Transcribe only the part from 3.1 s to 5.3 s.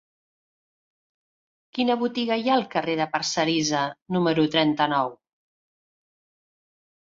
Parcerisa número trenta-nou?